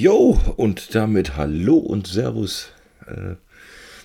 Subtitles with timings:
[0.00, 2.68] Jo, und damit Hallo und Servus
[3.08, 3.34] äh,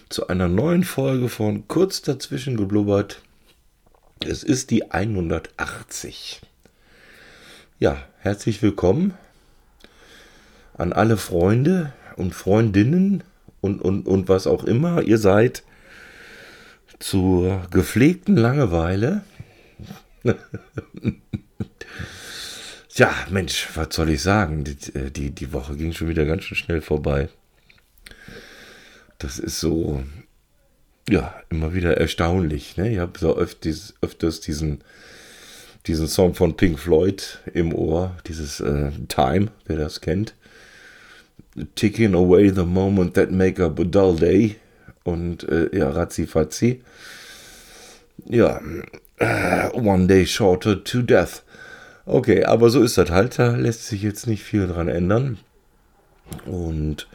[0.09, 3.21] zu einer neuen Folge von Kurz dazwischen geblubbert.
[4.25, 6.41] Es ist die 180.
[7.77, 9.13] Ja, herzlich willkommen
[10.73, 13.23] an alle Freunde und Freundinnen
[13.61, 15.61] und, und, und was auch immer ihr seid
[16.97, 19.21] zur gepflegten Langeweile.
[22.95, 24.63] Ja, Mensch, was soll ich sagen?
[24.63, 27.29] Die, äh, die, die Woche ging schon wieder ganz schön schnell vorbei.
[29.17, 30.03] Das ist so,
[31.09, 32.77] ja, immer wieder erstaunlich.
[32.77, 32.91] Ne?
[32.91, 34.81] Ich habe so öfters, öfters diesen,
[35.87, 40.35] diesen Song von Pink Floyd im Ohr, dieses äh, Time, wer das kennt.
[41.73, 44.57] Ticking away the moment that make up a dull day.
[45.03, 46.83] Und äh, ja, Razzi Fazzi.
[48.25, 48.61] Ja,
[49.19, 51.41] uh, one day shorter to death.
[52.05, 53.39] Okay, aber so ist das halt.
[53.39, 55.37] Da lässt sich jetzt nicht viel dran ändern.
[56.45, 57.07] Und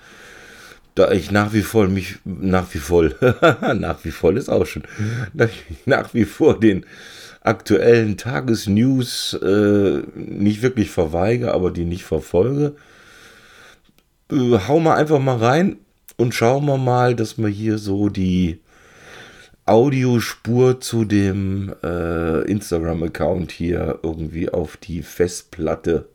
[0.95, 3.15] da ich nach wie vor mich, nach wie voll,
[3.77, 4.83] nach wie voll ist auch schon,
[5.35, 6.85] ich nach wie vor den
[7.43, 12.75] aktuellen Tagesnews äh, nicht wirklich verweige, aber die nicht verfolge,
[14.31, 15.77] äh, hauen wir einfach mal rein
[16.17, 18.61] und schauen wir mal, dass wir hier so die
[19.69, 26.09] Audiospur zu dem äh, Instagram-Account hier irgendwie auf die Festplatte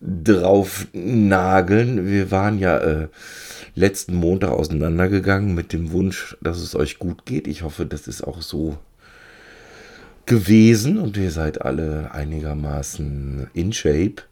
[0.00, 2.06] drauf nageln.
[2.06, 3.08] Wir waren ja äh,
[3.74, 7.46] letzten Montag auseinandergegangen mit dem Wunsch, dass es euch gut geht.
[7.46, 8.78] Ich hoffe, das ist auch so
[10.26, 14.22] gewesen und ihr seid alle einigermaßen in Shape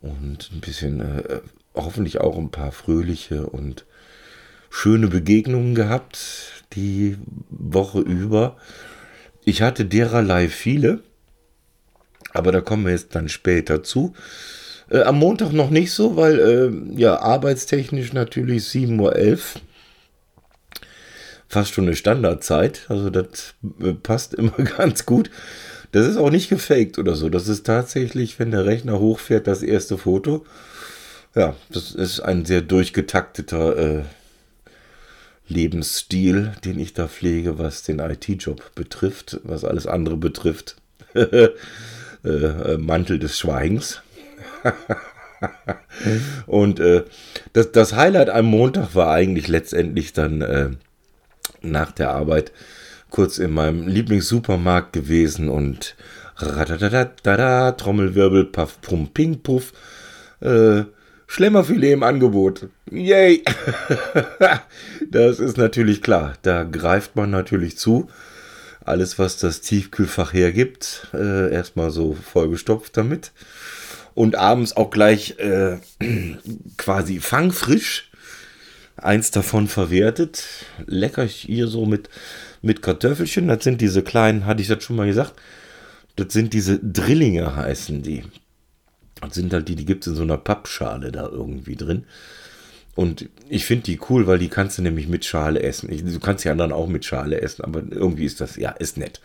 [0.00, 1.40] und ein bisschen äh,
[1.74, 3.86] hoffentlich auch ein paar fröhliche und
[4.70, 7.16] schöne Begegnungen gehabt die
[7.50, 8.56] Woche über.
[9.44, 11.02] Ich hatte dererlei viele,
[12.32, 14.14] aber da kommen wir jetzt dann später zu.
[14.90, 19.42] Äh, am Montag noch nicht so, weil äh, ja arbeitstechnisch natürlich 7.11 Uhr.
[21.48, 22.86] Fast schon eine Standardzeit.
[22.88, 25.30] Also das äh, passt immer ganz gut.
[25.92, 27.28] Das ist auch nicht gefaked oder so.
[27.28, 30.44] Das ist tatsächlich, wenn der Rechner hochfährt, das erste Foto.
[31.34, 34.02] Ja, das ist ein sehr durchgetakteter äh,
[35.52, 40.76] Lebensstil, den ich da pflege, was den IT-Job betrifft, was alles andere betrifft.
[41.14, 44.02] äh, Mantel des Schweigens.
[46.46, 47.04] Und äh,
[47.52, 50.70] das, das Highlight am Montag war eigentlich letztendlich dann äh,
[51.60, 52.52] nach der Arbeit
[53.10, 55.96] kurz in meinem Lieblingssupermarkt gewesen und
[57.76, 59.72] Trommelwirbel, Puff, Pum, Ping, Puff.
[60.40, 60.84] Äh,
[61.32, 62.68] Schlemmerfilet im Angebot.
[62.90, 63.42] Yay!
[65.10, 66.34] das ist natürlich klar.
[66.42, 68.10] Da greift man natürlich zu.
[68.84, 73.32] Alles, was das Tiefkühlfach hergibt, äh, erstmal so vollgestopft damit.
[74.12, 75.78] Und abends auch gleich äh,
[76.76, 78.10] quasi fangfrisch.
[78.98, 80.44] Eins davon verwertet.
[80.84, 82.10] Lecker hier so mit,
[82.60, 83.48] mit Kartoffelchen.
[83.48, 85.32] Das sind diese kleinen, hatte ich das schon mal gesagt.
[86.14, 88.22] Das sind diese Drillinge heißen die.
[89.22, 92.04] Das sind halt die, die gibt es in so einer Pappschale da irgendwie drin.
[92.94, 95.90] Und ich finde die cool, weil die kannst du nämlich mit Schale essen.
[95.90, 98.98] Ich, du kannst die anderen auch mit Schale essen, aber irgendwie ist das, ja, ist
[98.98, 99.20] nett.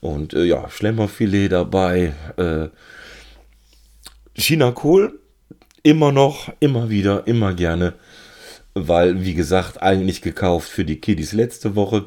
[0.00, 2.14] Und äh, ja, Schlemmerfilet dabei.
[2.36, 2.68] Äh,
[4.34, 5.20] China-Kohl
[5.82, 7.94] immer noch, immer wieder, immer gerne.
[8.74, 12.06] Weil, wie gesagt, eigentlich gekauft für die Kiddies letzte Woche.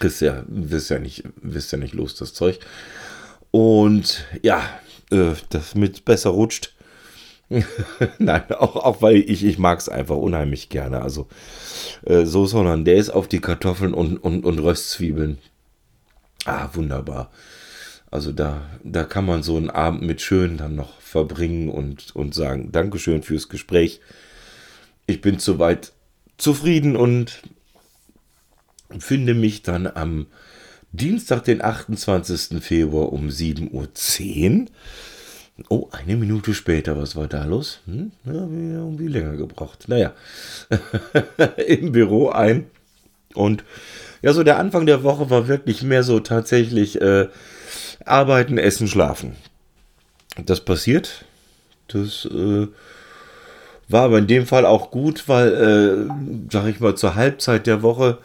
[0.00, 2.58] Wisst ja, wisst ja nicht, wisst ja nicht los, das Zeug.
[3.50, 4.62] Und ja,
[5.12, 6.74] äh, das mit besser rutscht.
[8.18, 11.02] Nein, auch, auch weil ich, ich mag es einfach unheimlich gerne.
[11.02, 11.28] Also
[12.04, 15.38] äh, so sondern der ist auf die Kartoffeln und, und, und Röstzwiebeln.
[16.44, 17.30] Ah, wunderbar.
[18.10, 22.34] Also da, da kann man so einen Abend mit schön dann noch verbringen und, und
[22.34, 24.00] sagen, Dankeschön fürs Gespräch.
[25.06, 25.92] Ich bin soweit
[26.36, 27.42] zufrieden und
[28.98, 30.26] finde mich dann am
[30.92, 32.62] Dienstag, den 28.
[32.62, 34.66] Februar um 7.10 Uhr.
[35.68, 37.80] Oh, eine Minute später, was war da los?
[37.86, 38.12] Hm?
[38.24, 39.88] Ja, irgendwie länger gebraucht.
[39.88, 40.12] Naja,
[41.66, 42.66] im Büro ein.
[43.34, 43.64] Und
[44.20, 47.28] ja, so der Anfang der Woche war wirklich mehr so tatsächlich äh,
[48.04, 49.36] arbeiten, essen, schlafen.
[50.44, 51.24] Das passiert.
[51.88, 52.68] Das äh,
[53.88, 56.12] war aber in dem Fall auch gut, weil, äh,
[56.50, 58.18] sag ich mal, zur Halbzeit der Woche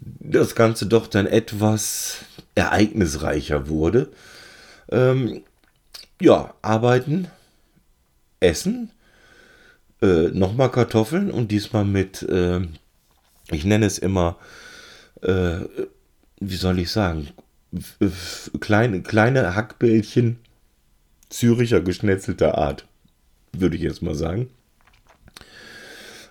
[0.00, 2.18] das Ganze doch dann etwas
[2.54, 4.10] ereignisreicher wurde.
[4.90, 5.42] Ähm,
[6.20, 7.28] ja, arbeiten,
[8.40, 8.90] essen,
[10.02, 12.60] äh, nochmal Kartoffeln und diesmal mit, äh,
[13.50, 14.36] ich nenne es immer,
[15.22, 15.60] äh,
[16.40, 17.28] wie soll ich sagen,
[18.60, 20.38] kleine, kleine Hackbällchen
[21.28, 22.86] Züricher geschnetzelter Art.
[23.52, 24.48] würde ich jetzt mal sagen.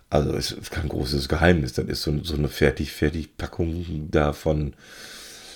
[0.10, 1.74] Also es ist kein großes Geheimnis.
[1.74, 4.74] Das ist so, so eine Fertig-Fertig-Packung da von,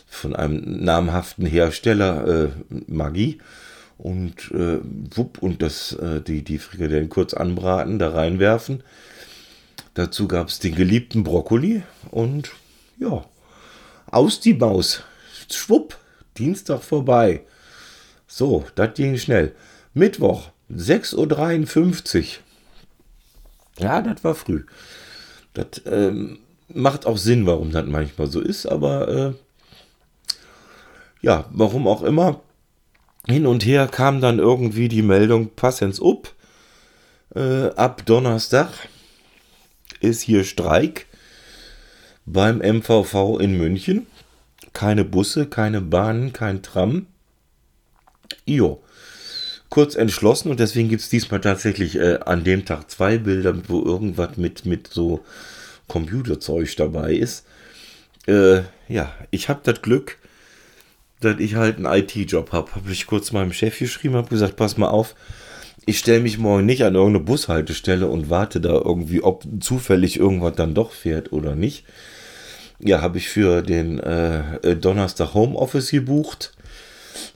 [0.08, 2.50] von einem namhaften Hersteller äh,
[2.88, 3.40] Maggi.
[3.98, 4.80] Und äh,
[5.16, 8.84] wupp, und das, äh, die, die Frikadellen kurz anbraten, da reinwerfen.
[9.94, 12.52] Dazu gab es den geliebten Brokkoli und
[13.00, 13.24] ja,
[14.08, 15.04] aus die Maus.
[15.52, 15.98] Schwupp,
[16.38, 17.42] Dienstag vorbei.
[18.28, 19.56] So, das ging schnell.
[19.94, 22.43] Mittwoch, 6.53 Uhr.
[23.80, 24.66] Ja, das war früh.
[25.54, 29.34] Das ähm, macht auch Sinn, warum das manchmal so ist, aber äh,
[31.22, 32.42] ja, warum auch immer.
[33.28, 36.34] Hin und her kam dann irgendwie die Meldung, passens up.
[37.34, 38.70] Äh, ab Donnerstag
[40.02, 41.08] ist hier Streik
[42.26, 44.08] beim MVV in München.
[44.74, 47.08] Keine Busse, keine Bahnen, kein Tram.
[48.46, 48.83] Jo
[49.74, 53.84] kurz entschlossen und deswegen gibt es diesmal tatsächlich äh, an dem Tag zwei Bilder, wo
[53.84, 55.22] irgendwas mit, mit so
[55.88, 57.44] Computerzeug dabei ist.
[58.28, 60.20] Äh, ja, ich habe das Glück,
[61.22, 62.76] dass ich halt einen IT-Job habe.
[62.76, 65.16] Habe ich kurz meinem Chef geschrieben, habe gesagt, pass mal auf,
[65.88, 70.54] ich stelle mich morgen nicht an irgendeine Bushaltestelle und warte da irgendwie, ob zufällig irgendwas
[70.56, 71.84] dann doch fährt oder nicht.
[72.78, 76.54] Ja, habe ich für den äh, Donnerstag Homeoffice gebucht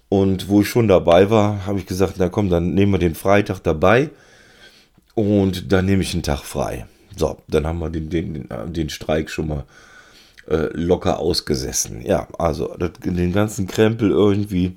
[0.09, 3.15] und wo ich schon dabei war, habe ich gesagt, na komm, dann nehmen wir den
[3.15, 4.09] Freitag dabei
[5.15, 6.86] und dann nehme ich einen Tag frei.
[7.15, 9.65] So, dann haben wir den, den, den Streik schon mal
[10.48, 12.01] äh, locker ausgesessen.
[12.06, 14.75] Ja, also das, den ganzen Krempel irgendwie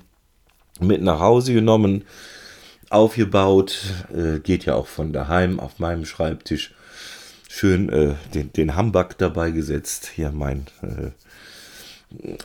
[0.79, 2.03] mit nach Hause genommen,
[2.89, 3.79] aufgebaut.
[4.13, 6.73] Äh, geht ja auch von daheim auf meinem Schreibtisch.
[7.47, 10.11] Schön äh, den, den Hamburg dabei gesetzt.
[10.15, 11.11] Hier mein äh,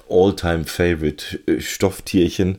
[0.09, 2.59] All-Time-Favorite äh, Stofftierchen,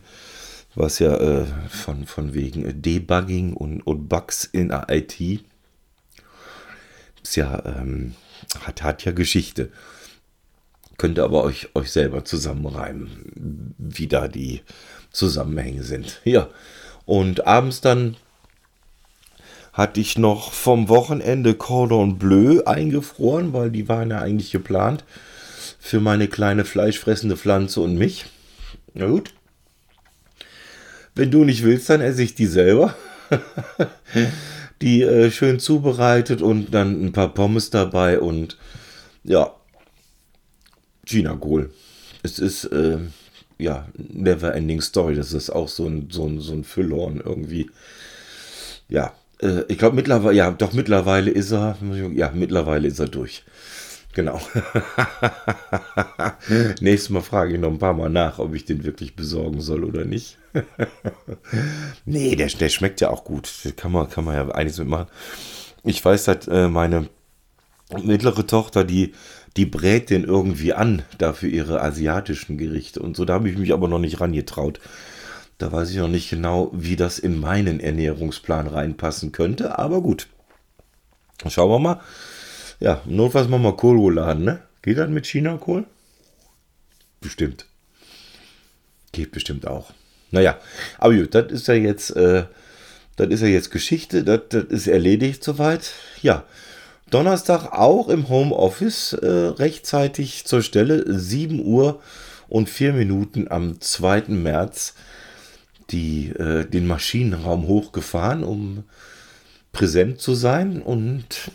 [0.76, 5.42] was ja äh, von, von wegen Debugging und, und Bugs in der IT
[7.28, 8.16] ist ja, ähm,
[8.62, 9.70] hat, hat ja Geschichte.
[10.98, 14.62] Könnt ihr aber euch, euch selber zusammenreimen, wie da die
[15.12, 16.22] Zusammenhänge sind.
[16.24, 16.48] Ja,
[17.06, 18.16] und abends dann
[19.74, 25.04] hatte ich noch vom Wochenende Cordon Bleu eingefroren, weil die waren ja eigentlich geplant
[25.80, 28.26] für meine kleine fleischfressende Pflanze und mich.
[28.94, 29.34] Na gut.
[31.16, 32.96] Wenn du nicht willst, dann esse ich die selber.
[34.82, 38.58] die äh, schön zubereitet und dann ein paar Pommes dabei und
[39.24, 39.56] ja,
[41.06, 41.72] China Kohl.
[42.24, 43.00] Es ist äh,
[43.58, 45.16] ja never ending story.
[45.16, 47.70] Das ist auch so ein, so ein, so ein Füllhorn irgendwie.
[48.90, 51.78] Ja, äh, ich glaube mittlerweile, ja, doch mittlerweile ist er,
[52.14, 53.44] ja, mittlerweile ist er durch.
[54.18, 54.42] Genau.
[56.82, 59.84] Nächstes Mal frage ich noch ein paar Mal nach, ob ich den wirklich besorgen soll
[59.84, 60.40] oder nicht.
[62.06, 63.48] nee, der, der schmeckt ja auch gut.
[63.76, 65.06] Kann man, kann man ja einiges mitmachen.
[65.84, 67.10] Ich weiß, dass äh, meine
[68.02, 69.14] mittlere Tochter, die,
[69.56, 73.24] die brät den irgendwie an, dafür ihre asiatischen Gerichte und so.
[73.24, 74.80] Da habe ich mich aber noch nicht rangetraut.
[75.60, 79.78] Da weiß ich noch nicht genau, wie das in meinen Ernährungsplan reinpassen könnte.
[79.78, 80.28] Aber gut.
[81.48, 82.02] Schauen wir mal.
[82.80, 84.62] Ja, notfalls machen wir Kohlrouladen, ne?
[84.82, 85.86] Geht das mit China-Kohl?
[87.20, 87.66] Bestimmt.
[89.12, 89.92] Geht bestimmt auch.
[90.32, 90.60] Naja,
[90.98, 92.46] aber gut, das ist ja jetzt, äh,
[93.16, 95.94] das ist ja jetzt Geschichte, das, das ist erledigt soweit.
[96.22, 96.44] Ja,
[97.10, 102.02] Donnerstag auch im Homeoffice äh, rechtzeitig zur Stelle, 7 Uhr
[102.50, 104.26] und 4 Minuten am 2.
[104.28, 104.94] März
[105.90, 108.84] die, äh, den Maschinenraum hochgefahren, um
[109.72, 111.52] präsent zu sein und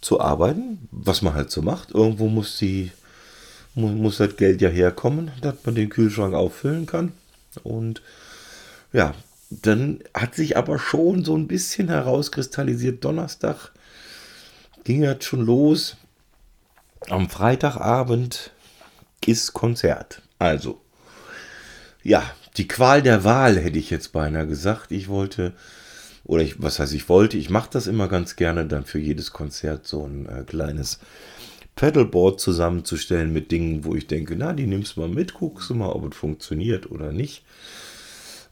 [0.00, 1.90] zu arbeiten, was man halt so macht.
[1.92, 2.92] Irgendwo muss die
[3.74, 7.12] muss das Geld ja herkommen, dass man den Kühlschrank auffüllen kann.
[7.62, 8.02] Und
[8.92, 9.14] ja,
[9.50, 13.04] dann hat sich aber schon so ein bisschen herauskristallisiert.
[13.04, 13.70] Donnerstag
[14.84, 15.96] ging das schon los.
[17.08, 18.50] Am Freitagabend
[19.24, 20.22] ist Konzert.
[20.38, 20.80] Also,
[22.02, 22.22] ja,
[22.56, 24.90] die Qual der Wahl hätte ich jetzt beinahe gesagt.
[24.90, 25.52] Ich wollte
[26.28, 29.32] oder ich, was heißt ich wollte, ich mache das immer ganz gerne, dann für jedes
[29.32, 31.00] Konzert so ein äh, kleines
[31.74, 35.74] Pedalboard zusammenzustellen mit Dingen, wo ich denke, na, die nimmst du mal mit, guckst du
[35.74, 37.44] mal, ob es funktioniert oder nicht.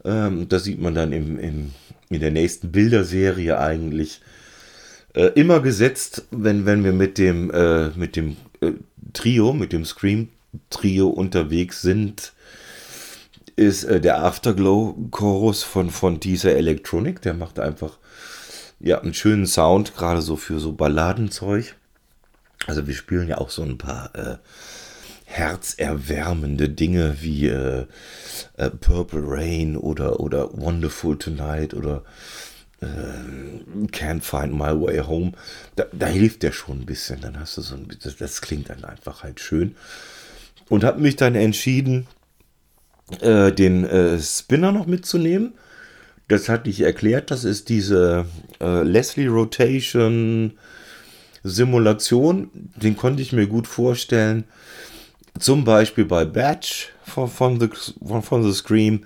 [0.04, 1.72] Ähm, das sieht man dann im, im,
[2.08, 4.22] in der nächsten Bilderserie eigentlich.
[5.12, 8.72] Äh, immer gesetzt, wenn, wenn wir mit dem, äh, mit dem äh,
[9.12, 12.32] Trio, mit dem Scream-Trio unterwegs sind,
[13.56, 17.22] ist äh, der Afterglow-Chorus von, von dieser Electronic.
[17.22, 17.98] Der macht einfach
[18.78, 21.74] ja, einen schönen Sound, gerade so für so Balladenzeug.
[22.66, 24.36] Also wir spielen ja auch so ein paar äh,
[25.24, 27.86] herzerwärmende Dinge wie äh,
[28.56, 32.02] äh, Purple Rain oder, oder Wonderful Tonight oder
[32.80, 32.86] äh,
[33.88, 35.32] Can't Find My Way Home.
[35.76, 37.20] Da, da, hilft der schon ein bisschen.
[37.20, 39.76] Dann hast du so ein das, das klingt dann einfach halt schön.
[40.68, 42.06] Und habe mich dann entschieden,
[43.20, 45.54] äh, den äh, Spinner noch mitzunehmen.
[46.28, 47.30] Das hatte ich erklärt.
[47.30, 48.26] Das ist diese
[48.60, 50.52] äh, Leslie Rotation
[51.44, 52.50] Simulation.
[52.74, 54.44] Den konnte ich mir gut vorstellen
[55.38, 57.68] zum Beispiel bei Batch von, von, the,
[58.04, 59.04] von, von The Scream.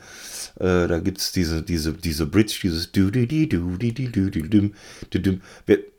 [0.58, 4.48] Äh, da gibt es diese, diese, diese Bridge, dieses du du di di du di
[4.48, 4.74] dum
[5.10, 5.40] dum.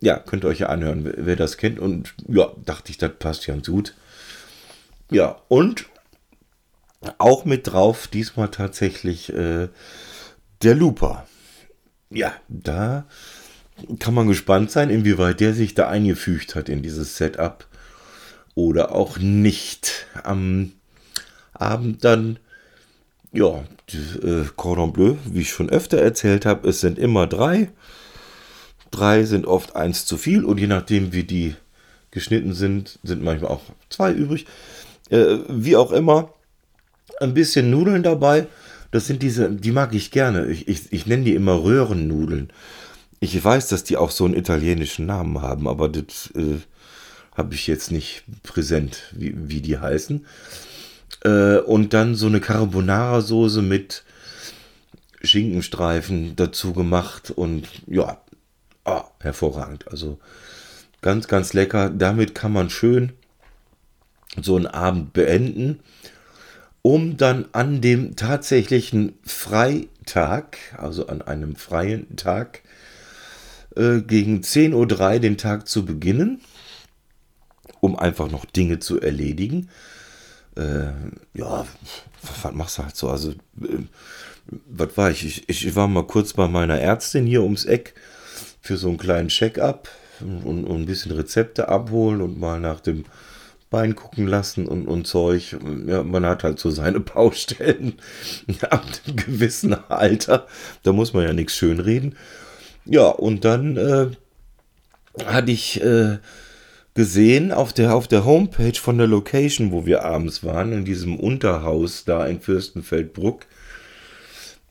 [0.02, 1.80] Ja, könnt ihr euch ja anhören, wer, wer das kennt.
[1.80, 3.96] Und ja, dachte ich, das passt ganz gut.
[5.10, 5.86] Ja, und
[7.18, 9.70] auch mit drauf diesmal tatsächlich äh,
[10.62, 11.26] der Looper.
[12.10, 13.06] Ja, da
[14.00, 17.66] kann man gespannt sein, inwieweit der sich da eingefügt hat in dieses Setup
[18.54, 20.06] oder auch nicht.
[20.24, 20.74] Am
[21.54, 22.40] Abend dann,
[23.32, 23.64] ja,
[24.22, 27.72] äh, Cordon Bleu, wie ich schon öfter erzählt habe, es sind immer drei.
[28.92, 31.56] Drei sind oft eins zu viel und je nachdem, wie die
[32.12, 34.46] geschnitten sind, sind manchmal auch zwei übrig.
[35.10, 36.34] Äh, wie auch immer,
[37.22, 38.48] ein bisschen Nudeln dabei.
[38.92, 40.48] Das sind diese, die mag ich gerne.
[40.48, 42.52] Ich, ich, ich nenne die immer Röhrennudeln.
[43.20, 46.60] Ich weiß, dass die auch so einen italienischen Namen haben, aber das äh,
[47.36, 50.26] habe ich jetzt nicht präsent, wie, wie die heißen.
[51.24, 54.04] Äh, und dann so eine Carbonara-Soße mit
[55.24, 58.22] Schinkenstreifen dazu gemacht und ja,
[58.86, 59.88] ah, hervorragend.
[59.88, 60.20] Also
[61.02, 61.90] ganz, ganz lecker.
[61.90, 63.14] Damit kann man schön
[64.42, 65.80] so einen Abend beenden,
[66.82, 72.62] um dann an dem tatsächlichen Freitag, also an einem freien Tag,
[73.76, 74.74] äh, gegen 10.03
[75.14, 76.42] Uhr den Tag zu beginnen
[77.82, 79.68] um einfach noch Dinge zu erledigen.
[80.56, 80.92] Äh,
[81.34, 81.66] ja,
[82.44, 83.10] was machst du halt so?
[83.10, 83.84] Also, äh,
[84.68, 85.26] was war ich?
[85.26, 85.50] ich?
[85.50, 85.76] ich?
[85.76, 87.96] war mal kurz bei meiner Ärztin hier ums Eck
[88.62, 89.90] für so einen kleinen Check-up
[90.22, 93.06] und, und, ein bisschen Rezepte abholen und mal nach dem
[93.72, 95.58] Bein gucken lassen und, und Zeug.
[95.88, 97.96] Ja, man hat halt so seine Baustellen
[98.70, 100.46] ab einem gewissen Alter.
[100.84, 102.16] Da muss man ja nichts schönreden.
[102.86, 104.08] Ja, und dann äh,
[105.26, 106.18] hatte ich äh,
[106.94, 111.18] gesehen auf der, auf der Homepage von der Location, wo wir abends waren, in diesem
[111.18, 113.46] Unterhaus da in Fürstenfeldbruck.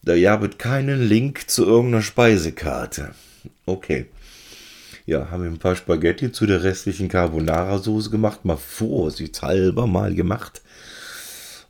[0.02, 3.14] Da gab es keinen Link zu irgendeiner Speisekarte.
[3.66, 4.06] Okay.
[5.10, 10.62] Ja, haben wir ein paar Spaghetti zu der restlichen Carbonara-Soße gemacht, mal vorsichtshalber mal gemacht.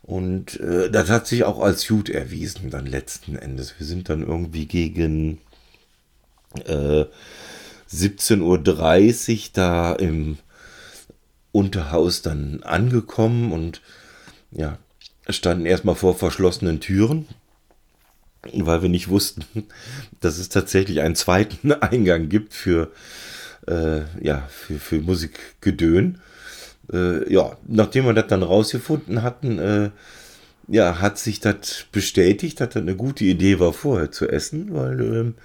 [0.03, 3.73] Und äh, das hat sich auch als gut erwiesen, dann letzten Endes.
[3.79, 5.39] Wir sind dann irgendwie gegen
[6.67, 7.05] äh,
[7.91, 10.37] 17.30 Uhr da im
[11.51, 13.81] Unterhaus dann angekommen und
[14.51, 14.77] ja,
[15.27, 17.27] standen erstmal vor verschlossenen Türen,
[18.53, 19.45] weil wir nicht wussten,
[20.19, 22.91] dass es tatsächlich einen zweiten Eingang gibt für,
[23.67, 26.19] äh, ja, für, für Musikgedön.
[26.91, 29.89] Äh, ja, nachdem wir das dann rausgefunden hatten, äh,
[30.67, 34.99] ja, hat sich das bestätigt, dass das eine gute Idee war, vorher zu essen, weil
[35.01, 35.35] ähm,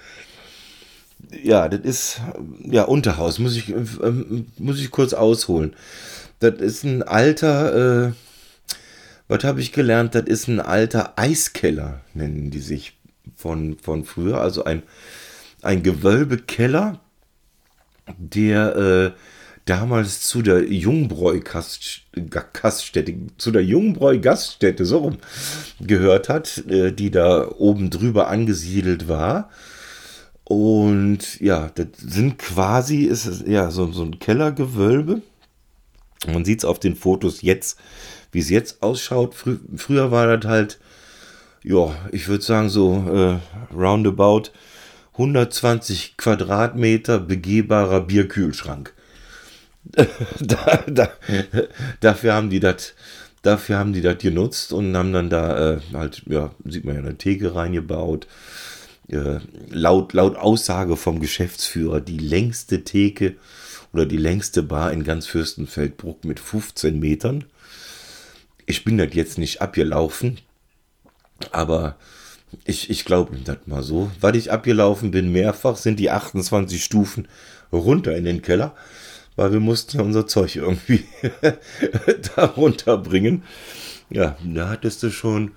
[1.43, 2.21] ja, das ist
[2.65, 5.75] ja Unterhaus, muss ich, ähm, muss ich kurz ausholen.
[6.41, 8.13] Das ist ein alter, äh,
[9.29, 10.15] was habe ich gelernt?
[10.15, 12.97] Das ist ein alter Eiskeller, nennen die sich
[13.35, 14.41] von, von früher.
[14.41, 14.83] Also ein,
[15.63, 17.01] ein Gewölbekeller,
[18.19, 19.11] der äh,
[19.65, 25.17] damals zu der Jungbräu-Gaststätte, zu der Jungbräu-Gaststätte, so rum,
[25.81, 29.51] gehört hat, äh, die da oben drüber angesiedelt war.
[30.45, 35.23] Und ja, das sind quasi, ist ja so, so ein Kellergewölbe.
[36.29, 37.77] Man sieht es auf den Fotos jetzt,
[38.33, 39.35] wie es jetzt ausschaut.
[39.35, 40.79] Frü früher war das halt,
[41.63, 44.51] ja, ich würde sagen so äh, roundabout
[45.13, 48.93] 120 Quadratmeter begehbarer Bierkühlschrank.
[50.41, 51.09] da, da,
[52.01, 52.95] dafür haben die das
[53.43, 57.01] dafür haben die das genutzt und haben dann da äh, halt, ja, sieht man ja
[57.01, 58.27] eine Theke reingebaut
[59.09, 63.37] äh, laut, laut Aussage vom Geschäftsführer die längste Theke
[63.93, 67.45] oder die längste Bar in ganz Fürstenfeldbruck mit 15 Metern.
[68.67, 70.39] Ich bin das jetzt nicht abgelaufen,
[71.53, 71.97] aber
[72.65, 74.11] ich, ich glaube das mal so.
[74.21, 77.29] Weil ich abgelaufen bin, mehrfach sind die 28 Stufen
[77.73, 78.75] runter in den Keller,
[79.37, 81.05] weil wir mussten ja unser Zeug irgendwie
[82.37, 83.43] da runterbringen.
[84.11, 85.53] Ja, da hattest du schon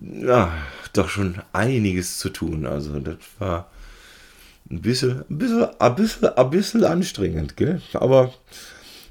[0.00, 0.52] ja,
[0.92, 2.66] doch schon einiges zu tun.
[2.66, 3.70] Also das war
[4.70, 7.80] ein bisschen, ein bisschen, ein bisschen, ein bisschen anstrengend, gell?
[7.94, 8.32] Aber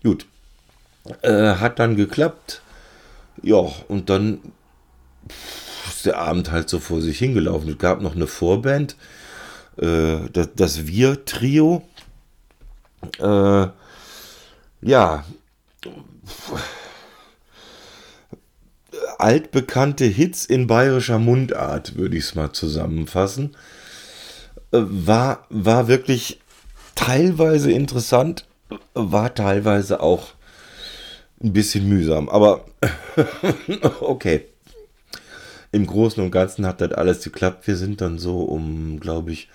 [0.04, 0.26] gut.
[1.22, 2.62] Äh, hat dann geklappt.
[3.43, 4.39] Ja, und dann
[5.88, 7.69] ist der Abend halt so vor sich hingelaufen.
[7.69, 8.96] Es gab noch eine Vorband,
[9.77, 11.84] äh, das, das Wir-Trio.
[13.19, 13.67] Äh,
[14.81, 15.25] ja,
[19.17, 23.55] altbekannte Hits in bayerischer Mundart, würde ich es mal zusammenfassen.
[24.72, 26.39] Äh, war, war wirklich
[26.96, 28.46] teilweise interessant,
[28.93, 30.34] war teilweise auch
[31.41, 32.29] ein bisschen mühsam.
[32.29, 32.65] Aber
[34.01, 34.46] okay.
[35.72, 37.67] Im Großen und Ganzen hat das alles geklappt.
[37.67, 39.50] Wir sind dann so um, glaube ich,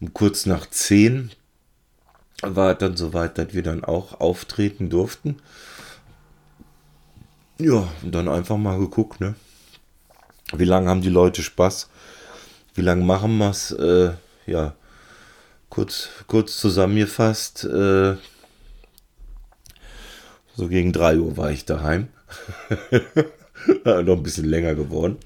[0.00, 1.30] um kurz nach 10
[2.42, 5.36] war dann soweit, dass wir dann auch auftreten durften.
[7.58, 9.34] Ja, und dann einfach mal geguckt, ne?
[10.54, 11.90] Wie lange haben die Leute Spaß?
[12.74, 13.72] Wie lange machen wir es?
[13.72, 14.12] Äh,
[14.46, 14.74] ja,
[15.68, 17.64] kurz, kurz zusammengefasst.
[17.64, 18.16] Äh,
[20.58, 22.08] so gegen 3 Uhr war ich daheim.
[23.84, 25.18] noch ein bisschen länger geworden.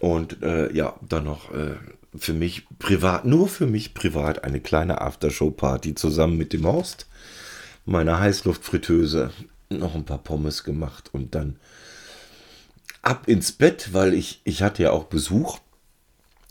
[0.00, 1.76] Und äh, ja, dann noch äh,
[2.16, 7.06] für mich privat, nur für mich privat, eine kleine Aftershow-Party zusammen mit dem Horst,
[7.84, 9.30] meiner Heißluftfritteuse,
[9.70, 11.60] noch ein paar Pommes gemacht und dann
[13.02, 15.60] ab ins Bett, weil ich, ich hatte ja auch Besuch.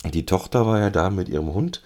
[0.05, 1.83] Die Tochter war ja da mit ihrem Hund.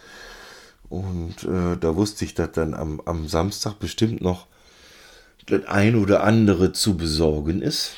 [0.89, 4.45] Und äh, da wusste ich, dass dann am, am Samstag bestimmt noch
[5.47, 7.93] das ein oder andere zu besorgen ist.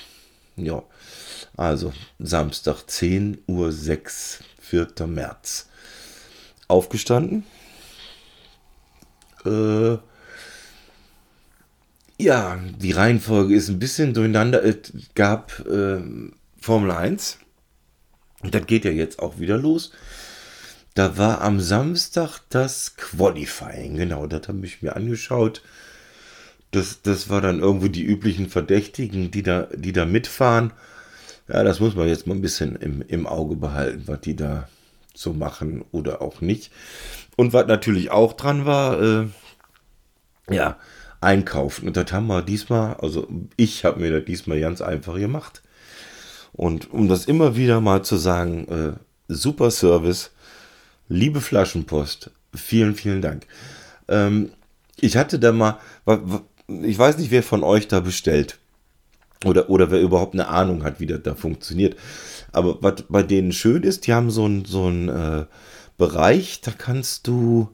[0.55, 0.83] Ja,
[1.55, 5.07] also Samstag 10.06 Uhr, 4.
[5.07, 5.69] März.
[6.67, 7.43] Aufgestanden.
[9.45, 9.97] Äh,
[12.17, 14.63] ja, die Reihenfolge ist ein bisschen durcheinander.
[14.63, 16.01] Es gab äh,
[16.59, 17.39] Formel 1.
[18.41, 19.91] Und das geht ja jetzt auch wieder los.
[20.93, 23.95] Da war am Samstag das Qualifying.
[23.95, 25.63] Genau, das habe ich mir angeschaut.
[26.73, 30.73] Das, das war dann irgendwo die üblichen Verdächtigen, die da, die da mitfahren.
[31.47, 34.67] Ja, das muss man jetzt mal ein bisschen im, im Auge behalten, was die da
[35.13, 36.71] so machen oder auch nicht.
[37.35, 39.27] Und was natürlich auch dran war, äh,
[40.49, 40.77] ja,
[41.21, 41.87] einkaufen.
[41.87, 45.61] Und das haben wir diesmal, also ich habe mir das diesmal ganz einfach gemacht.
[46.51, 48.93] Und um das immer wieder mal zu sagen, äh,
[49.27, 50.31] super Service,
[51.07, 53.47] liebe Flaschenpost, vielen, vielen Dank.
[54.07, 54.51] Ähm,
[54.99, 55.79] ich hatte da mal,
[56.67, 58.59] ich weiß nicht, wer von euch da bestellt.
[59.45, 61.97] Oder, oder wer überhaupt eine Ahnung hat, wie das da funktioniert.
[62.51, 65.45] Aber was bei denen schön ist, die haben so einen so äh,
[65.97, 67.69] Bereich, da kannst du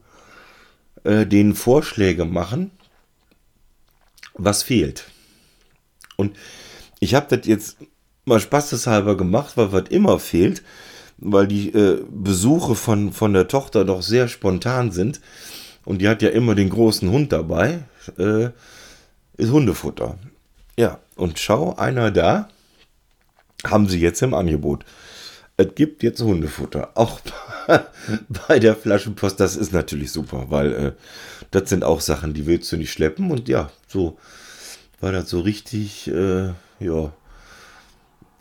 [1.03, 2.71] äh, denen Vorschläge machen,
[4.33, 5.05] was fehlt.
[6.15, 6.35] Und
[6.99, 7.77] ich habe das jetzt
[8.25, 10.63] mal spaßeshalber gemacht, weil was immer fehlt,
[11.17, 15.21] weil die äh, Besuche von, von der Tochter doch sehr spontan sind.
[15.85, 17.83] Und die hat ja immer den großen Hund dabei.
[18.17, 18.49] Äh,
[19.39, 20.17] ist Hundefutter.
[20.77, 22.49] Ja, und schau, einer da,
[23.65, 24.85] haben sie jetzt im Angebot.
[25.57, 26.91] Es gibt jetzt Hundefutter.
[26.95, 27.19] Auch
[28.47, 30.91] bei der Flaschenpost, das ist natürlich super, weil äh,
[31.51, 33.31] das sind auch Sachen, die willst du nicht schleppen.
[33.31, 34.17] Und ja, so
[34.99, 37.13] war das so richtig, äh, ja.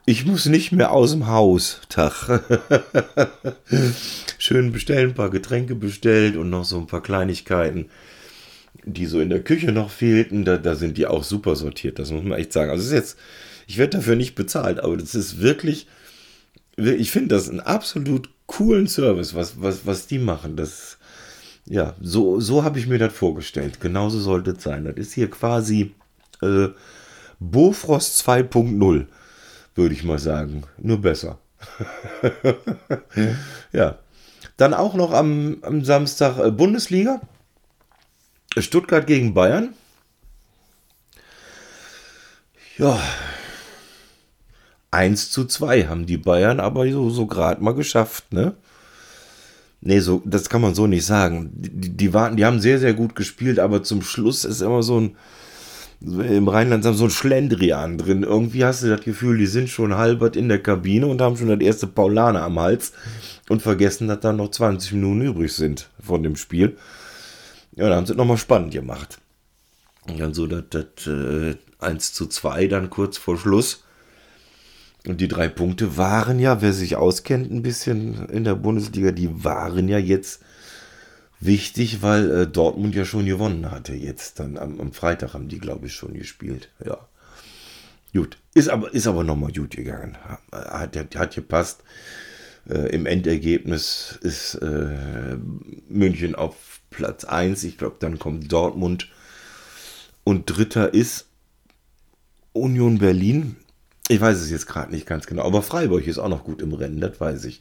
[0.05, 1.81] Ich muss nicht mehr aus dem Haus.
[1.89, 2.41] Tag.
[4.39, 7.91] Schön bestellen, ein paar Getränke bestellt und noch so ein paar Kleinigkeiten
[8.93, 12.11] die so in der Küche noch fehlten, da, da sind die auch super sortiert, das
[12.11, 12.71] muss man echt sagen.
[12.71, 13.19] Also es ist jetzt,
[13.67, 15.87] ich werde dafür nicht bezahlt, aber das ist wirklich,
[16.77, 20.57] ich finde das einen absolut coolen Service, was, was, was die machen.
[20.57, 20.99] Das,
[21.67, 23.81] ja, so, so habe ich mir das vorgestellt.
[23.81, 24.85] Genauso sollte es sein.
[24.85, 25.95] Das ist hier quasi
[26.43, 26.69] äh,
[27.41, 29.07] Bofrost 2.0,
[29.75, 30.63] würde ich mal sagen.
[30.79, 31.39] Nur besser.
[33.73, 33.99] ja.
[34.57, 37.21] Dann auch noch am, am Samstag äh, Bundesliga.
[38.57, 39.75] Stuttgart gegen Bayern.
[42.79, 43.01] Ja.
[44.91, 48.55] 1 zu 2 haben die Bayern aber so, so gerade mal geschafft, ne?
[49.81, 51.51] Nee, so, das kann man so nicht sagen.
[51.55, 55.01] Die, die, warten, die haben sehr, sehr gut gespielt, aber zum Schluss ist immer so
[55.01, 55.17] ein,
[56.01, 58.23] im Rheinland so ein Schlendrian drin.
[58.23, 61.49] Irgendwie hast du das Gefühl, die sind schon halbert in der Kabine und haben schon
[61.49, 62.93] das erste Paulaner am Hals
[63.49, 66.77] und vergessen, dass da noch 20 Minuten übrig sind von dem Spiel.
[67.79, 69.21] Ja, da haben sie nochmal spannend gemacht.
[70.09, 73.85] Und dann so das, das äh, 1 zu 2 dann kurz vor Schluss.
[75.07, 79.45] Und die drei Punkte waren ja, wer sich auskennt ein bisschen in der Bundesliga, die
[79.45, 80.43] waren ja jetzt
[81.39, 83.95] wichtig, weil äh, Dortmund ja schon gewonnen hatte.
[83.95, 86.71] Jetzt dann am, am Freitag haben die, glaube ich, schon gespielt.
[86.85, 86.99] Ja.
[88.13, 88.39] Gut.
[88.55, 90.17] Ist aber, ist aber nochmal gut gegangen.
[90.51, 91.85] Hat, hat, hat gepasst.
[92.69, 95.37] Äh, Im Endergebnis ist äh,
[95.89, 97.65] München auf Platz 1.
[97.65, 99.09] Ich glaube, dann kommt Dortmund.
[100.25, 101.27] Und dritter ist
[102.53, 103.57] Union Berlin.
[104.09, 106.73] Ich weiß es jetzt gerade nicht ganz genau, aber Freiburg ist auch noch gut im
[106.73, 107.61] Rennen, das weiß ich.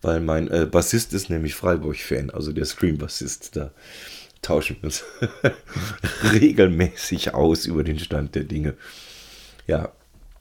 [0.00, 3.56] Weil mein äh, Bassist ist nämlich Freiburg-Fan, also der Scream-Bassist.
[3.56, 3.72] Da
[4.40, 5.04] tauschen wir uns
[6.32, 8.74] regelmäßig aus über den Stand der Dinge.
[9.66, 9.92] Ja,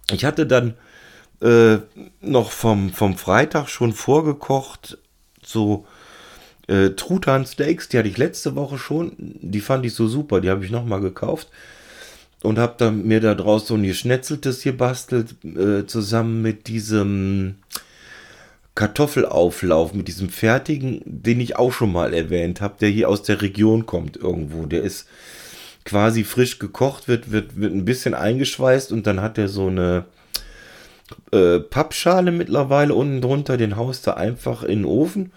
[0.10, 0.76] ich hatte dann
[1.42, 1.80] äh,
[2.22, 4.98] noch vom, vom Freitag schon vorgekocht,
[5.44, 5.86] so
[6.68, 9.14] äh, Truthahn Steaks, die hatte ich letzte Woche schon.
[9.18, 11.50] Die fand ich so super, die habe ich nochmal gekauft
[12.44, 17.56] und habe dann mir da draus so ein geschnetzeltes gebastelt, äh, zusammen mit diesem
[18.76, 23.42] Kartoffelauflauf, mit diesem fertigen, den ich auch schon mal erwähnt habe, der hier aus der
[23.42, 24.66] Region kommt irgendwo.
[24.66, 25.08] Der ist
[25.84, 30.06] quasi frisch gekocht, wird, wird, wird ein bisschen eingeschweißt und dann hat er so eine
[31.32, 35.32] äh, Pappschale mittlerweile unten drunter, den haust du einfach in den Ofen.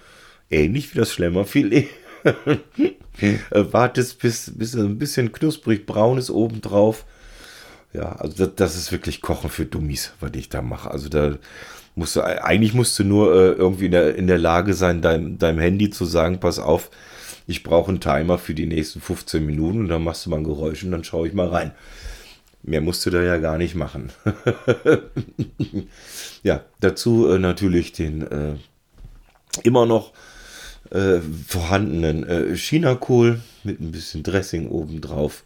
[0.54, 1.88] Ähnlich wie das Schlemmerfilet.
[3.20, 7.04] Äh, wartest, bis, bis ein bisschen knusprig braun ist obendrauf.
[7.92, 10.90] Ja, also das, das, ist wirklich Kochen für Dummies, was ich da mache.
[10.90, 11.36] Also da
[11.94, 15.38] musst du, eigentlich musst du nur äh, irgendwie in der, in der Lage sein, deinem,
[15.38, 16.90] deinem Handy zu sagen, pass auf,
[17.46, 20.44] ich brauche einen Timer für die nächsten 15 Minuten und dann machst du mal ein
[20.44, 21.70] Geräusch und dann schaue ich mal rein.
[22.64, 24.10] Mehr musst du da ja gar nicht machen.
[26.42, 28.54] ja, dazu äh, natürlich den äh,
[29.62, 30.12] immer noch
[30.90, 35.42] äh, vorhandenen äh, Chinakohl mit ein bisschen Dressing obendrauf.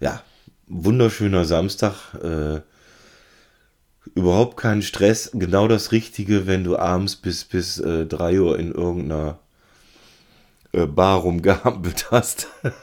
[0.00, 0.22] Ja,
[0.66, 2.14] wunderschöner Samstag.
[2.22, 2.60] Äh,
[4.14, 5.30] überhaupt keinen Stress.
[5.34, 9.38] Genau das Richtige, wenn du abends bis, bis äh, 3 Uhr in irgendeiner
[10.72, 12.48] äh, Bar rumgehampelt hast.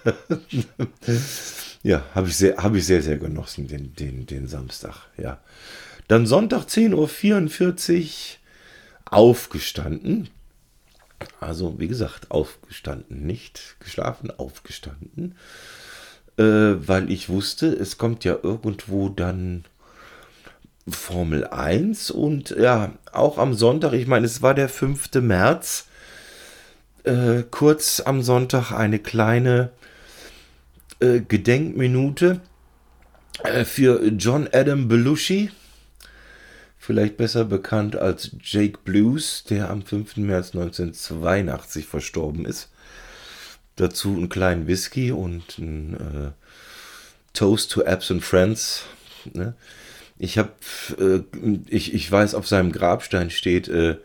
[1.83, 5.07] ja, habe ich, sehr, hab ich sehr, sehr genossen, den, den, den Samstag.
[5.17, 5.39] Ja.
[6.07, 7.89] Dann Sonntag 10.44 Uhr
[9.05, 10.29] aufgestanden.
[11.39, 15.35] Also, wie gesagt, aufgestanden, nicht geschlafen, aufgestanden,
[16.37, 19.65] äh, weil ich wusste, es kommt ja irgendwo dann
[20.87, 25.15] Formel 1 und ja, auch am Sonntag, ich meine, es war der 5.
[25.15, 25.87] März,
[27.03, 29.71] äh, kurz am Sonntag eine kleine
[30.99, 32.41] äh, Gedenkminute
[33.43, 35.51] äh, für John Adam Belushi
[36.85, 40.17] vielleicht besser bekannt als Jake Blues, der am 5.
[40.17, 42.69] März 1982 verstorben ist.
[43.75, 46.31] Dazu einen kleinen Whisky und ein äh,
[47.33, 48.83] Toast to Absent Friends.
[49.33, 49.55] Ne?
[50.19, 50.51] Ich habe,
[50.99, 51.21] äh,
[51.67, 53.97] ich, ich weiß, auf seinem Grabstein steht, äh,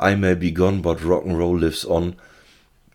[0.00, 2.14] I may be gone, but Rock'n'Roll lives on.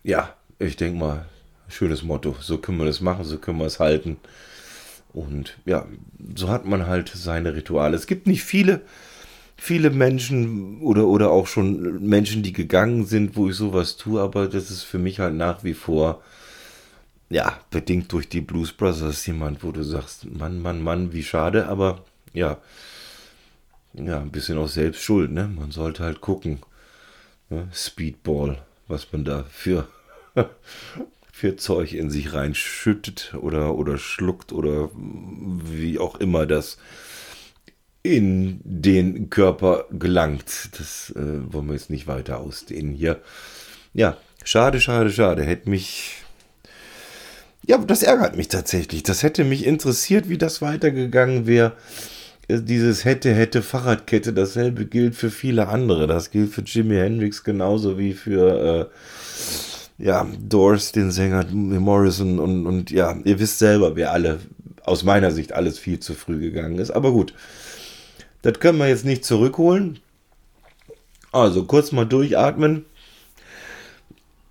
[0.04, 1.26] Ja, ich denke mal,
[1.68, 2.34] schönes Motto.
[2.40, 4.16] So können wir das machen, so können wir es halten.
[5.12, 5.86] Und ja,
[6.34, 7.94] so hat man halt seine Rituale.
[7.94, 8.80] Es gibt nicht viele
[9.58, 14.46] viele Menschen oder, oder auch schon Menschen, die gegangen sind, wo ich sowas tue, aber
[14.46, 16.22] das ist für mich halt nach wie vor,
[17.28, 21.66] ja, bedingt durch die Blues Brothers jemand, wo du sagst, Mann, Mann, Mann, wie schade,
[21.66, 22.58] aber ja,
[23.94, 25.48] ja, ein bisschen auch selbst schuld, ne?
[25.48, 26.60] Man sollte halt gucken.
[27.50, 27.68] Ne?
[27.72, 29.88] Speedball, was man da für,
[31.32, 36.78] für Zeug in sich reinschüttet oder, oder schluckt oder wie auch immer das
[38.02, 40.70] in den Körper gelangt.
[40.78, 43.20] Das äh, wollen wir jetzt nicht weiter ausdehnen hier.
[43.92, 45.42] Ja, schade, schade, schade.
[45.42, 46.16] Hätte mich.
[47.66, 49.02] Ja, das ärgert mich tatsächlich.
[49.02, 51.72] Das hätte mich interessiert, wie das weitergegangen wäre.
[52.48, 56.06] Äh, dieses hätte, hätte Fahrradkette, dasselbe gilt für viele andere.
[56.06, 58.90] Das gilt für Jimi Hendrix genauso wie für
[59.98, 64.38] äh, ja, Doors, den Sänger Morrison und, und ja, ihr wisst selber, wer alle
[64.84, 66.90] aus meiner Sicht alles viel zu früh gegangen ist.
[66.90, 67.34] Aber gut,
[68.42, 70.00] das können wir jetzt nicht zurückholen.
[71.32, 72.86] Also kurz mal durchatmen,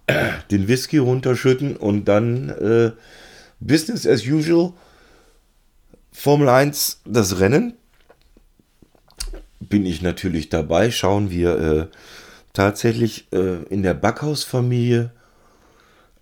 [0.51, 2.91] den Whisky runterschütten und dann äh,
[3.59, 4.73] Business as usual.
[6.11, 7.73] Formel 1, das Rennen.
[9.59, 10.91] Bin ich natürlich dabei.
[10.91, 11.87] Schauen wir äh,
[12.53, 15.11] tatsächlich äh, in der Backhausfamilie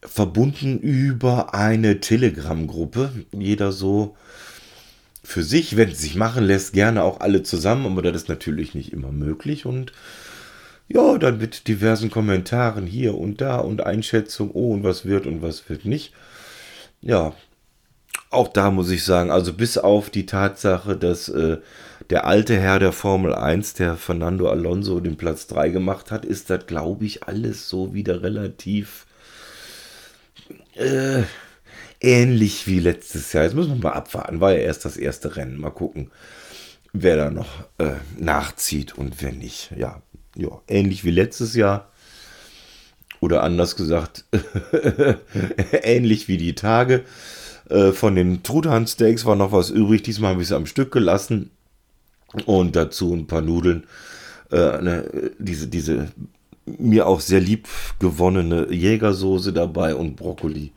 [0.01, 3.25] verbunden über eine Telegram-Gruppe.
[3.31, 4.15] Jeder so
[5.25, 8.75] für sich, wenn es sich machen lässt, gerne auch alle zusammen, aber das ist natürlich
[8.75, 9.91] nicht immer möglich und
[10.87, 15.41] ja, dann mit diversen Kommentaren hier und da und Einschätzung, oh und was wird und
[15.41, 16.13] was wird nicht.
[17.01, 17.33] Ja,
[18.29, 21.57] auch da muss ich sagen, also bis auf die Tatsache, dass äh,
[22.11, 26.51] der alte Herr der Formel 1, der Fernando Alonso, den Platz 3 gemacht hat, ist
[26.51, 29.07] das, glaube ich, alles so wieder relativ
[30.75, 31.23] äh,
[32.05, 33.43] ähnlich wie letztes Jahr.
[33.43, 34.39] Jetzt müssen wir mal abwarten.
[34.39, 35.59] War ja erst das erste Rennen.
[35.59, 36.11] Mal gucken,
[36.93, 39.71] wer da noch äh, nachzieht und wer nicht.
[39.75, 40.01] Ja,
[40.35, 41.89] ja, ähnlich wie letztes Jahr.
[43.19, 44.25] Oder anders gesagt,
[45.71, 47.03] ähnlich wie die Tage.
[47.69, 50.03] Äh, von den Truthahn-Steaks war noch was übrig.
[50.03, 51.49] Diesmal habe ich es am Stück gelassen.
[52.45, 53.85] Und dazu ein paar Nudeln.
[54.51, 56.09] Äh, ne, diese, diese
[56.65, 57.67] mir auch sehr lieb
[57.99, 60.71] gewonnene Jägersoße dabei und Brokkoli.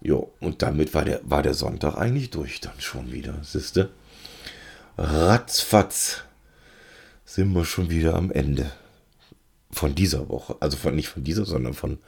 [0.00, 3.90] Jo, und damit war der, war der Sonntag eigentlich durch dann schon wieder, siehste?
[4.98, 6.22] Ratzfatz
[7.24, 8.70] sind wir schon wieder am Ende
[9.70, 10.56] von dieser Woche.
[10.60, 11.98] Also von, nicht von dieser, sondern von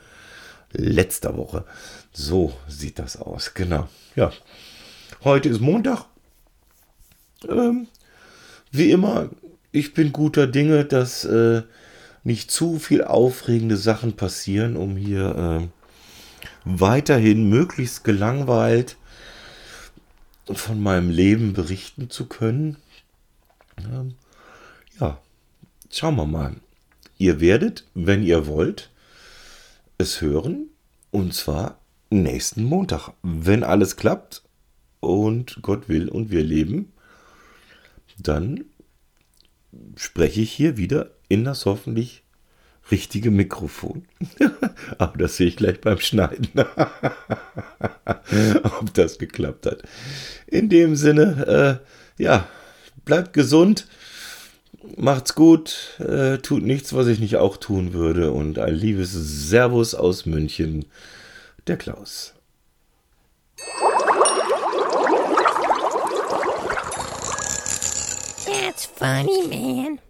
[0.72, 1.64] letzter Woche.
[2.12, 3.88] So sieht das aus, genau.
[4.16, 4.33] Ja,
[5.24, 6.07] heute ist Montag.
[7.48, 7.88] Ähm,
[8.70, 9.31] wie immer,
[9.72, 11.62] ich bin guter Dinge, dass äh,
[12.24, 15.77] nicht zu viel aufregende Sachen passieren, um hier äh,
[16.64, 18.96] weiterhin möglichst gelangweilt
[20.46, 22.76] von meinem Leben berichten zu können.
[24.98, 25.18] Ja,
[25.90, 26.56] schauen wir mal.
[27.18, 28.90] Ihr werdet, wenn ihr wollt,
[29.98, 30.68] es hören.
[31.10, 31.78] Und zwar
[32.10, 33.12] nächsten Montag.
[33.22, 34.42] Wenn alles klappt
[35.00, 36.92] und Gott will und wir leben,
[38.18, 38.64] dann
[39.96, 42.22] spreche ich hier wieder in das hoffentlich
[42.90, 44.05] richtige Mikrofon.
[44.98, 46.48] Aber das sehe ich gleich beim Schneiden.
[48.81, 49.83] Ob das geklappt hat.
[50.46, 51.81] In dem Sinne,
[52.18, 52.48] äh, ja,
[53.05, 53.87] bleibt gesund,
[54.96, 58.33] macht's gut, äh, tut nichts, was ich nicht auch tun würde.
[58.33, 60.87] Und ein liebes Servus aus München,
[61.66, 62.35] der Klaus.
[68.46, 70.07] That's funny, man.